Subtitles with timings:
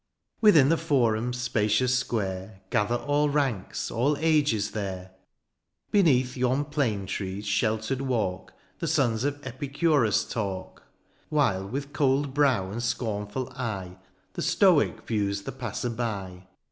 [0.41, 5.11] Within the forum*s spacious square Gather all ranks, all ages there;
[5.91, 10.81] Beneath yon plane trees' sheltered walk The sons of Epicurus talk;
[11.29, 13.99] While with cold brow and scornful eye
[14.33, 16.47] The stoic views the passer by.